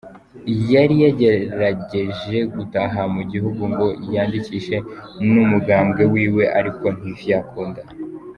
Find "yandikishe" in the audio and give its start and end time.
4.13-4.77